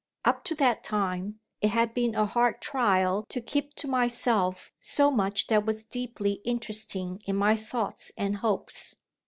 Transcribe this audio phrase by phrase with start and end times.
[0.25, 5.11] Up to that time, it had been a hard trial to keep to myself so
[5.11, 8.95] much that was deeply interesting in my thoughts and hopes.